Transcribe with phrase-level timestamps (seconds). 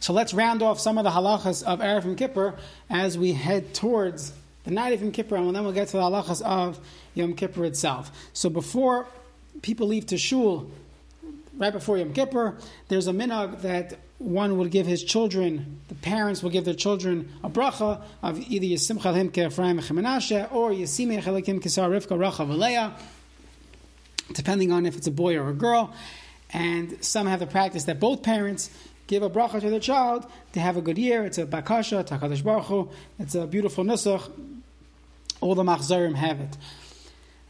[0.00, 2.54] So let's round off some of the halachas of Erev Yom Kippur
[2.90, 4.32] as we head towards
[4.64, 6.78] the night of Yom Kippur, and then we'll get to the halachas of
[7.14, 8.10] Yom Kippur itself.
[8.32, 9.06] So before
[9.62, 10.70] people leave to shul,
[11.56, 12.56] right before Yom Kippur,
[12.88, 17.30] there's a minhag that one would give his children, the parents will give their children
[17.42, 22.92] a bracha of either Yisimcha Himke Ephraim Menashe or Yisimech Elikim Kisar Rivka Racha Valeya,
[24.32, 25.92] depending on if it's a boy or a girl.
[26.50, 28.70] And some have the practice that both parents
[29.06, 31.24] give a bracha to their child to have a good year.
[31.24, 32.88] It's a bakasha, takadash baruch Hu.
[33.18, 34.30] It's a beautiful nusach.
[35.40, 36.56] All the machzarim have it.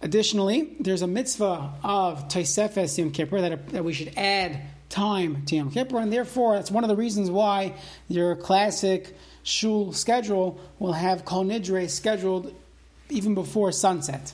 [0.00, 5.56] Additionally, there's a mitzvah of Tosefes Yom Kippur that, that we should add time to
[5.56, 7.74] Yom Kippur, and therefore that's one of the reasons why
[8.08, 12.54] your classic shul schedule will have Kol Nidre scheduled
[13.10, 14.32] even before sunset.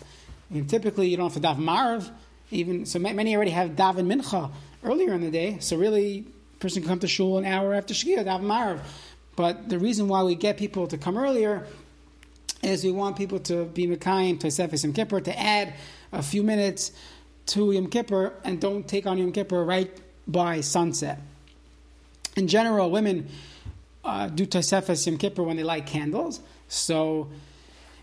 [0.68, 2.10] Typically, you don't have to daven Marav,
[2.50, 2.98] even so.
[2.98, 4.50] Many already have daven Mincha
[4.82, 6.24] earlier in the day, so really,
[6.60, 8.80] person can come to shul an hour after Shkia, daven Marav.
[9.36, 11.66] But the reason why we get people to come earlier
[12.62, 15.74] is we want people to be Mekayim to Sefis Yom Kippur, to add
[16.12, 16.92] a few minutes
[17.46, 19.90] to Yom Kippur and don't take on Yom Kippur right
[20.26, 21.20] by sunset.
[22.36, 23.28] In general, women
[24.04, 26.40] uh, do Tosefes Yom Kippur when they light candles.
[26.68, 27.28] So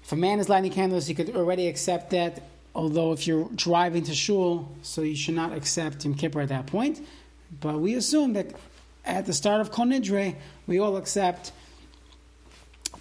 [0.03, 2.43] if a man is lighting candles, he could already accept that.
[2.73, 6.67] Although if you're driving to shul, so you should not accept Yom Kippur at that
[6.67, 7.05] point.
[7.61, 8.47] But we assume that
[9.05, 10.35] at the start of Kol Nidre,
[10.67, 11.51] we all accept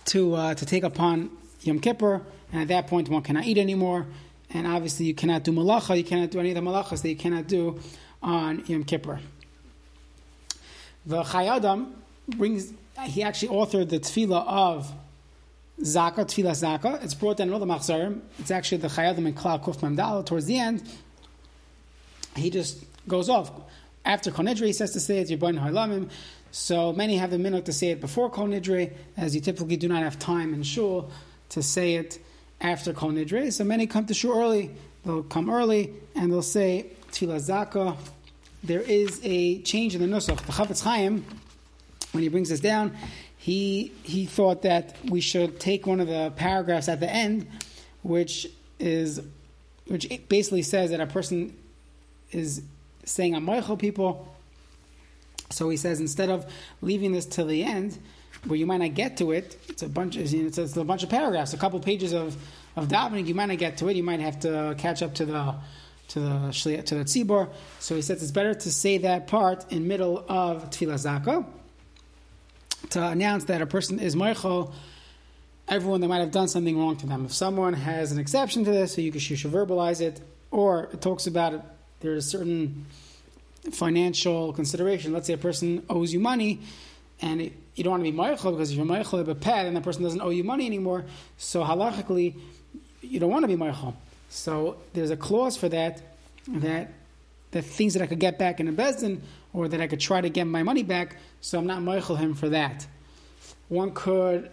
[0.07, 1.31] to uh, to take upon
[1.63, 4.07] Yom Kippur, and at that point one cannot eat anymore,
[4.51, 7.17] and obviously you cannot do malacha, you cannot do any of the malachas that you
[7.17, 7.81] cannot do
[8.23, 9.21] on Yom Kippur.
[11.07, 11.95] The Chayei Adam
[12.29, 12.73] brings,
[13.05, 14.91] he actually authored the tefillah of
[15.81, 17.03] Zaka, tefillah Zaka.
[17.03, 18.21] It's brought down in all the Machzarim.
[18.39, 20.25] It's actually the Chayei Adam in Klal Kuf Mamdal.
[20.25, 20.83] Towards the end,
[22.37, 23.51] he just goes off.
[24.05, 26.11] After Kol Nidre, he says to say it, Yibon Halamim.
[26.51, 29.89] So many have the minute to say it before Kol Nidre, as you typically do
[29.89, 31.11] not have time in Shul
[31.51, 32.19] to say it
[32.61, 33.53] after Kol Nidre.
[33.53, 34.71] So many come to shul early.
[35.05, 37.97] They'll come early and they'll say Tfilah Zaka.
[38.63, 40.39] There is a change in the Nusach.
[40.47, 41.25] The Chafetz Chaim,
[42.13, 42.97] when he brings this down,
[43.37, 47.47] he he thought that we should take one of the paragraphs at the end,
[48.03, 48.47] which
[48.79, 49.21] is
[49.87, 51.55] which basically says that a person
[52.31, 52.63] is
[53.05, 54.35] saying Amoichel people.
[55.51, 56.51] So he says instead of
[56.81, 57.99] leaving this till the end,
[58.47, 59.57] where you might not get to it.
[59.69, 60.17] It's a bunch.
[60.17, 62.37] Of, it's, it's a bunch of paragraphs, a couple pages of
[62.77, 63.27] of davening.
[63.27, 63.97] You might not get to it.
[63.97, 65.55] You might have to catch up to the
[66.09, 67.49] to the to the tzibor.
[67.79, 71.47] So he says it's better to say that part in middle of tefillah zaka
[72.91, 74.73] to announce that a person is moichel
[75.67, 77.25] everyone that might have done something wrong to them.
[77.25, 81.27] If someone has an exception to this, so you, should verbalize it, or it talks
[81.27, 81.63] about it,
[82.05, 82.85] there's a certain
[83.73, 85.13] financial consideration.
[85.13, 86.61] Let's say a person owes you money,
[87.23, 89.75] and it, you don't want to be Meichel because if you're Meichel a pet and
[89.75, 91.07] the person doesn't owe you money anymore,
[91.39, 92.35] so halachically,
[93.01, 93.95] you don't want to be Meichel.
[94.29, 96.03] So there's a clause for that,
[96.49, 96.93] that
[97.53, 99.21] the things that I could get back in a bezdin
[99.55, 102.35] or that I could try to get my money back, so I'm not Meichel him
[102.35, 102.87] for that.
[103.69, 104.51] One could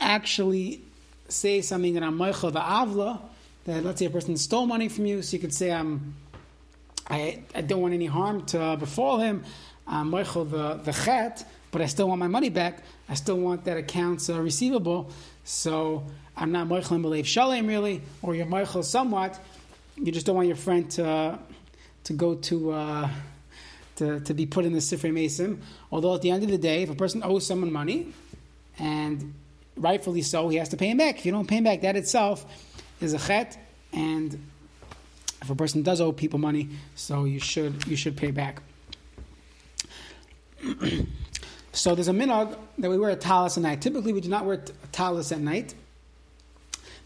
[0.00, 0.80] actually
[1.28, 3.20] say something that I'm Meichel the Avla,
[3.66, 6.16] that let's say a person stole money from you, so you could say I'm
[7.10, 9.42] I, I don't want any harm to befall him.
[9.86, 12.84] I'm Meichel the, the Chet, but I still want my money back.
[13.08, 15.10] I still want that account uh, receivable.
[15.42, 16.06] So
[16.36, 19.40] I'm not Michael Moichel believe Shalem really, or you're Moichel somewhat.
[19.96, 21.38] You just don't want your friend to,
[22.04, 23.10] to go to, uh,
[23.96, 25.60] to, to be put in the Sifrei Mason.
[25.90, 28.12] Although at the end of the day, if a person owes someone money,
[28.78, 29.34] and
[29.76, 31.18] rightfully so, he has to pay him back.
[31.18, 32.46] If you don't pay him back, that itself
[33.00, 33.58] is a chet,
[33.92, 34.38] and
[35.42, 38.62] if a person does owe people money, so you should you should pay back.
[41.72, 43.80] So there's a minog that we wear a talis at night.
[43.80, 45.74] Typically, we do not wear a talis at night.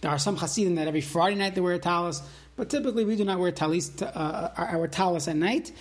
[0.00, 2.22] There are some Hasidim that every Friday night they wear a talis,
[2.56, 5.72] but typically we do not wear talis, uh, our talis at night,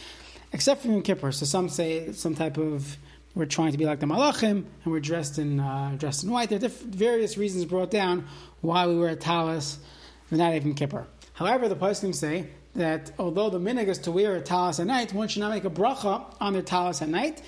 [0.52, 1.32] except for Yom Kippur.
[1.32, 2.98] So some say some type of
[3.36, 6.50] we're trying to be like the Malachim and we're dressed in uh, dressed in white.
[6.50, 8.28] There are various reasons brought down
[8.62, 9.80] why we wear a talis
[10.28, 11.06] for not even Kippur.
[11.44, 15.14] However, the Poskim say that although the minig is to wear a talis at night,
[15.14, 17.42] one should not make a bracha on their talis at night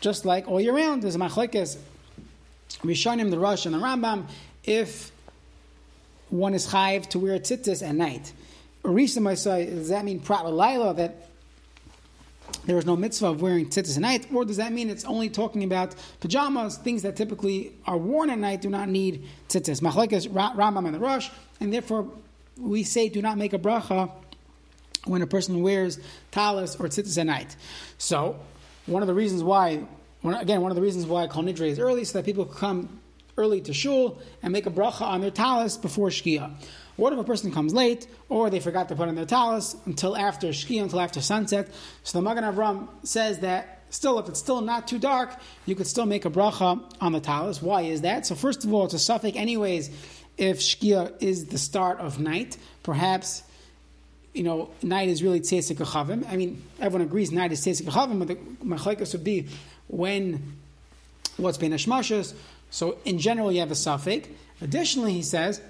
[0.00, 1.02] just like all year round.
[1.02, 1.76] There's a machlekes,
[2.78, 4.26] Rishonim, the Rosh, and the Rambam,
[4.64, 5.12] if
[6.30, 8.32] one is chayiv to wear tzitzis at night.
[9.36, 11.28] Say, does that mean prat laila that
[12.64, 15.28] there is no mitzvah of wearing tzitzis at night, or does that mean it's only
[15.28, 19.82] talking about pajamas, things that typically are worn at night do not need tzitzis?
[19.82, 21.28] Machlekes, Rambam, and the Rosh,
[21.60, 22.10] and therefore
[22.60, 24.10] we say do not make a bracha
[25.04, 25.98] when a person wears
[26.30, 27.56] talis or tzitzis at night.
[27.98, 28.38] So
[28.86, 29.84] one of the reasons why
[30.24, 33.00] again, one of the reasons why Kol Nidre is early, so that people come
[33.36, 36.52] early to shul and make a bracha on their talis before Shkia.
[36.96, 40.16] What if a person comes late, or they forgot to put on their talis until
[40.16, 41.68] after Shkia, until after sunset?
[42.02, 45.34] So the Magen Avram says that still, if it's still not too dark,
[45.64, 47.62] you could still make a bracha on the talis.
[47.62, 48.26] Why is that?
[48.26, 49.90] So first of all, it's a suffix anyways
[50.40, 52.56] if Shkia is the start of night.
[52.82, 53.42] Perhaps
[54.32, 55.40] you know, night is really
[55.84, 56.26] Chavim.
[56.30, 59.48] I mean, everyone agrees night is Chavim, but the Machlaikas would be
[59.88, 60.56] when,
[61.36, 62.34] what's been Ashmashas.
[62.70, 64.28] So in general, you have a suffix.
[64.62, 65.60] Additionally, he says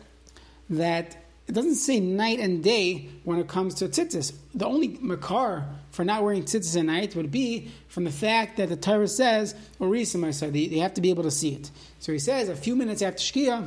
[0.69, 1.17] that
[1.49, 4.33] it doesn't say night and day when it comes to tzitzis.
[4.55, 8.69] The only makar for not wearing tzitzis at night would be from the fact that
[8.69, 11.71] the Torah says, or said, they have to be able to see it.
[11.99, 13.67] So he says a few minutes after Shkia,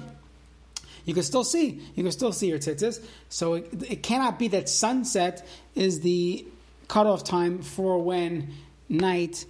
[1.06, 1.82] you can still see.
[1.96, 3.04] You can still see your tzitzis.
[3.30, 5.46] So it, it cannot be that sunset
[5.76, 6.46] is the
[6.88, 8.54] cutoff time for when
[8.90, 9.46] night,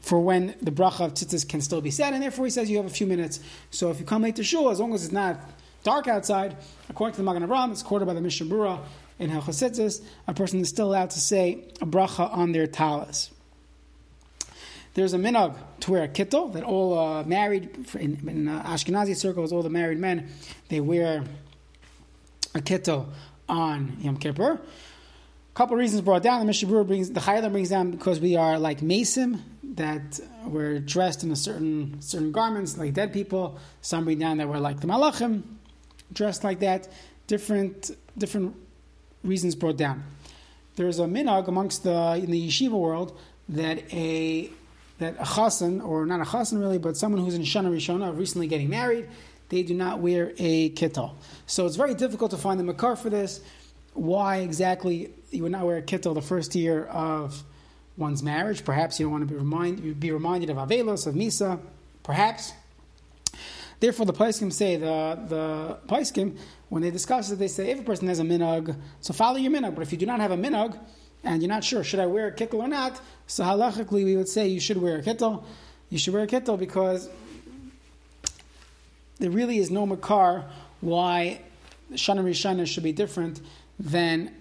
[0.00, 2.76] for when the bracha of tzitzis can still be said, and therefore he says you
[2.76, 3.40] have a few minutes.
[3.70, 5.40] So if you come late to shul, as long as it's not
[5.82, 6.56] dark outside,
[6.88, 8.80] according to the Magen Avram, it's quoted by the Mishnah Berurah
[9.18, 13.30] in Hilchos a person is still allowed to say a bracha on their talis.
[14.94, 19.16] There's a minog to wear a kittel that all uh, married in, in uh, Ashkenazi
[19.16, 20.28] circles, all the married men,
[20.68, 21.24] they wear
[22.54, 23.08] a kittel
[23.48, 24.52] on Yom Kippur.
[24.52, 26.38] A couple reasons brought down.
[26.40, 29.42] The Mishnah brings the Chayla brings down because we are like Mason
[29.74, 33.58] that we're dressed in a certain certain garments like dead people.
[33.80, 35.42] Some bring down that we're like the Malachim,
[36.12, 36.88] dressed like that.
[37.26, 38.54] Different different
[39.24, 40.04] reasons brought down.
[40.76, 43.18] There's a minog amongst the in the yeshiva world
[43.48, 44.50] that a
[44.98, 48.46] that a chassan, or not a chassan really, but someone who's in Shana Rishona, recently
[48.46, 49.08] getting married,
[49.48, 51.14] they do not wear a kittel.
[51.46, 53.40] So it's very difficult to find the makar for this.
[53.92, 57.42] Why exactly you would not wear a kittel the first year of
[57.96, 58.64] one's marriage?
[58.64, 61.60] Perhaps you don't want to be, remind, be reminded of Avelos, of Misa,
[62.02, 62.52] perhaps.
[63.80, 66.38] Therefore, the Paiskim say, the, the Paiskim,
[66.68, 69.52] when they discuss it, they say, if a person has a minog, so follow your
[69.52, 69.74] minog.
[69.74, 70.78] But if you do not have a minog,
[71.24, 73.00] and you're not sure, should I wear a kittel or not?
[73.26, 75.44] So halachically, we would say you should wear a kittel.
[75.88, 77.08] You should wear a kittel because
[79.18, 80.44] there really is no makar
[80.80, 81.40] why
[81.92, 83.40] Shana Rishana should be different
[83.78, 84.32] than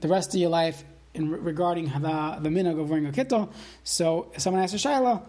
[0.00, 0.84] the rest of your life
[1.14, 3.50] in regarding the, the minog of wearing a kittel.
[3.84, 5.22] So if someone asks a shaila,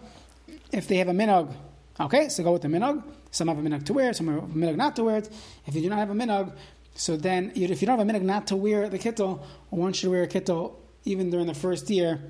[0.70, 1.52] if they have a minog,
[1.98, 3.02] okay, so go with the minog.
[3.30, 5.30] Some have a minog to wear, some have a minog not to wear it.
[5.66, 6.52] If you do not have a minog,
[6.94, 10.10] so then if you don't have a minog not to wear the kittel, one should
[10.10, 10.74] wear a kittel
[11.04, 12.20] even during the first year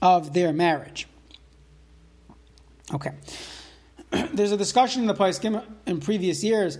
[0.00, 1.06] of their marriage.
[2.92, 3.10] Okay.
[4.32, 6.78] There's a discussion in the Paiskim in previous years,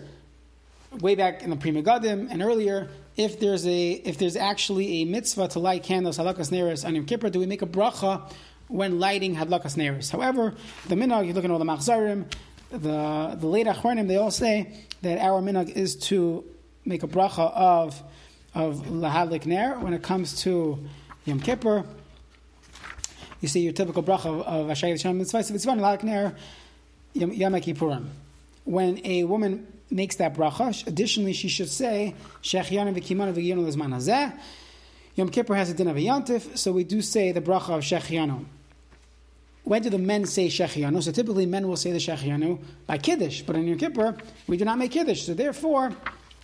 [1.00, 2.88] way back in the Pri Megadim and earlier,
[3.18, 7.04] if there's a if there's actually a mitzvah to light candles halakas neris on Yom
[7.04, 8.32] Kippur, do we make a bracha
[8.68, 10.10] when lighting hadlakas neris?
[10.10, 10.54] However,
[10.86, 12.32] the minhag, you look at all the machzarim,
[12.70, 16.44] the the late achronim, they all say that our minhag is to
[16.84, 18.00] make a bracha of
[18.54, 19.78] of Lahadlik Ner.
[19.78, 20.78] When it comes to
[21.24, 21.84] Yom Kippur,
[23.40, 26.34] you see your typical bracha of, of Ashayat Shem Mitzvah, Mitzvah, Lahadlik Ner,
[27.14, 28.06] Yom Kippurim.
[28.64, 34.32] When a woman makes that bracha, additionally she should say, Shechianu v'kimanu v'giyanu l'zman hazeh.
[35.14, 37.82] Yom Kippur has a din of a yantif, so we do say the bracha of
[37.82, 38.44] Shechianu.
[39.64, 41.02] When do the men say Shechianu?
[41.02, 44.64] So typically men will say the Shechianu by Kiddush, but in Yom Kippur we do
[44.64, 45.22] not make Kiddush.
[45.22, 45.92] So therefore,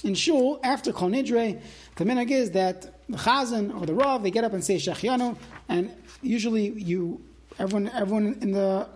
[0.05, 1.61] in Shul, after Kol Nidre,
[1.97, 5.37] the minhag is that the Chazan or the Rav, they get up and say Shechianu,
[5.69, 5.91] and
[6.23, 7.21] usually you,
[7.59, 8.87] everyone, everyone in the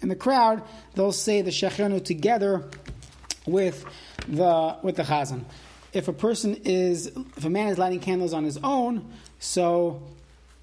[0.00, 0.62] in the crowd,
[0.94, 2.68] they'll say the Shechianu together
[3.46, 3.84] with
[4.26, 5.44] the with the Chazan.
[5.92, 7.06] If a person is,
[7.36, 10.02] if a man is lighting candles on his own, so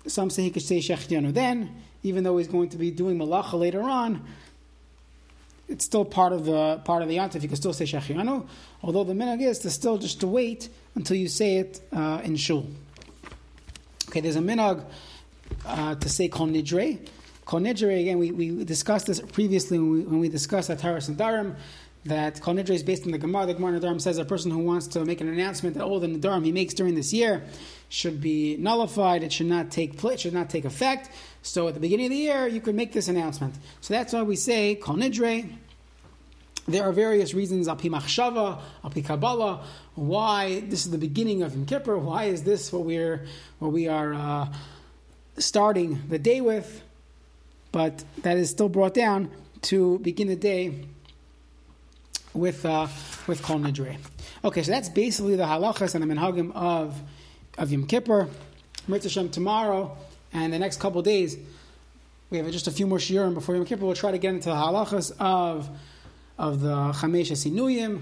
[0.07, 3.53] some say he could say Shechianu then, even though he's going to be doing malacha
[3.53, 4.25] later on,
[5.71, 7.41] it's still part of the part of the yontif.
[7.41, 8.47] You can still say shechianu,
[8.83, 12.35] although the minhag is to still just to wait until you say it uh, in
[12.35, 12.67] shul.
[14.09, 14.83] Okay, there's a minhag
[15.65, 16.99] uh, to say kol nidre.
[17.45, 18.19] Kol nidre again.
[18.19, 21.55] We, we discussed this previously when we, when we discussed Ataras and Darim.
[22.05, 23.45] That kol nidre is based on the Gemara.
[23.45, 26.07] The Gemara Darim says a person who wants to make an announcement that all the
[26.07, 27.43] Nadarim he makes during this year
[27.89, 29.21] should be nullified.
[29.23, 30.21] It should not take place.
[30.21, 31.11] Should not take effect.
[31.43, 33.55] So at the beginning of the year, you could make this announcement.
[33.81, 35.49] So that's why we say kol nidre.
[36.67, 39.65] There are various reasons, Api Machshava, Api Kabbalah,
[39.95, 41.97] why this is the beginning of Yom Kippur.
[41.97, 43.25] Why is this what we're
[43.59, 44.53] what we are uh,
[45.37, 46.83] starting the day with?
[47.71, 49.31] But that is still brought down
[49.63, 50.85] to begin the day
[52.33, 52.87] with uh,
[53.27, 53.97] with Kol Nidre.
[54.43, 57.01] Okay, so that's basically the halachas and the minhagim of
[57.57, 58.29] of Yom Kippur.
[58.87, 59.95] Mitzvah tomorrow
[60.33, 61.37] and the next couple days
[62.31, 63.85] We have just a few more shiurim before Yom Kippur.
[63.85, 65.69] We'll try to get into the halachas of
[66.37, 68.01] of the chamesh sinuyim,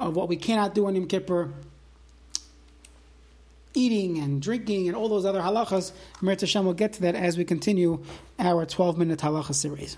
[0.00, 1.52] of what we cannot do on Yom Kippur,
[3.76, 5.92] eating and drinking and all those other halachas.
[6.20, 8.02] Merit Hashem will get to that as we continue
[8.38, 9.94] our 12 minute halacha series.